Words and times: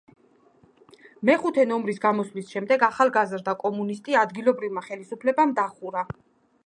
მეხუთე 1.29 1.65
ნომრის 1.71 2.01
გამოსვლის 2.07 2.49
შემდეგ 2.55 2.87
„ახალგაზრდა 2.89 3.55
კომუნისტი“ 3.65 4.19
ადგილობრივმა 4.23 4.85
ხელისუფლებამ 4.89 5.55
დახურა. 5.61 6.09